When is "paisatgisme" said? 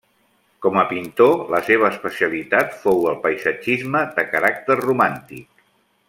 3.29-4.01